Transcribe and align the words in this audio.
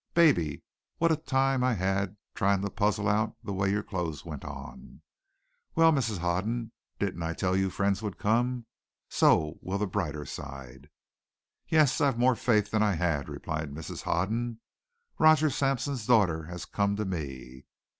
Baby, 0.15 0.63
what 0.97 1.11
a 1.11 1.15
time 1.15 1.63
I 1.63 1.75
had 1.75 2.17
trying 2.33 2.63
to 2.63 2.71
puzzle 2.71 3.07
out 3.07 3.35
the 3.43 3.53
way 3.53 3.69
your 3.69 3.83
clothes 3.83 4.25
went 4.25 4.43
on! 4.43 5.03
Well, 5.75 5.91
Mrs. 5.91 6.17
Hoden, 6.17 6.71
didn't 6.97 7.21
I 7.21 7.35
tell 7.35 7.55
you 7.55 7.69
friends 7.69 8.01
would 8.01 8.17
come? 8.17 8.65
So 9.09 9.59
will 9.61 9.77
the 9.77 9.85
brighter 9.85 10.25
side." 10.25 10.89
"Yes; 11.67 12.01
I've 12.01 12.17
more 12.17 12.35
faith 12.35 12.71
than 12.71 12.81
I 12.81 12.95
had," 12.95 13.29
replied 13.29 13.71
Mrs. 13.71 14.01
Hoden. 14.01 14.59
"Roger 15.19 15.51
Sampson's 15.51 16.07
daughter 16.07 16.45
has 16.45 16.65
come 16.65 16.95
to 16.95 17.05
me. 17.05 17.65